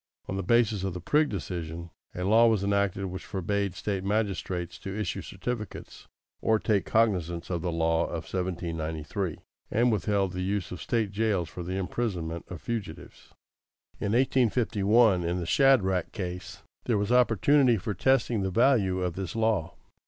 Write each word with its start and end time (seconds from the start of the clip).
On 0.27 0.35
the 0.35 0.41
basis 0.41 0.83
of 0.83 0.95
the 0.95 0.99
Prigg 0.99 1.29
decision, 1.29 1.91
a 2.15 2.23
law 2.23 2.47
was 2.47 2.63
enacted 2.63 3.05
which 3.05 3.23
forbade 3.23 3.75
State 3.75 4.03
magistrates 4.03 4.79
to 4.79 4.99
issue 4.99 5.21
certificates 5.21 6.07
or 6.41 6.57
take 6.57 6.87
cognizance 6.87 7.51
of 7.51 7.61
the 7.61 7.71
law 7.71 8.05
of 8.05 8.23
1793, 8.23 9.37
and 9.69 9.91
withheld 9.91 10.31
the 10.33 10.41
use 10.41 10.71
of 10.71 10.81
State 10.81 11.11
jails 11.11 11.49
for 11.49 11.61
the 11.61 11.77
imprisonment 11.77 12.45
of 12.49 12.63
fugitives. 12.63 13.29
In 13.99 14.13
1851, 14.13 15.23
in 15.23 15.37
the 15.39 15.45
Shadrach 15.45 16.11
case, 16.11 16.63
there 16.85 16.97
was 16.97 17.11
opportunity 17.11 17.77
for 17.77 17.93
testing 17.93 18.41
the 18.41 18.49
value 18.49 19.03
of 19.03 19.13
this 19.13 19.35
law. 19.35 19.75